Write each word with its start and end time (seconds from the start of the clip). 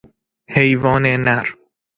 حیوان 0.55 1.05
نر 1.25 1.47